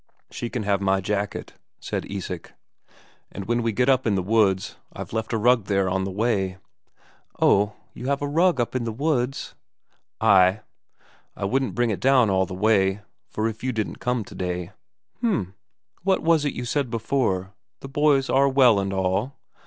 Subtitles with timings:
[0.31, 2.55] "She can have my jacket," said Isak.
[3.31, 6.09] "And when we get up in the woods, I've left a rug there on the
[6.09, 6.57] way."
[7.39, 9.53] "Oh, have you a rug up in the woods?"
[10.19, 10.61] "Ay.
[11.35, 14.71] I wouldn't bring it down all the way, for if you didn't come today."
[15.19, 15.53] "H'm.
[16.01, 19.35] What was it you said before the boys are well and all?"